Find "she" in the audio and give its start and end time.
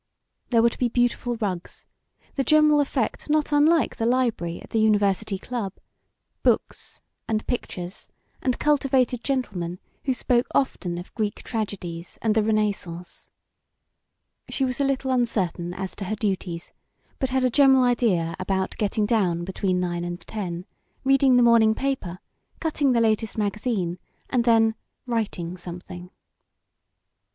14.49-14.65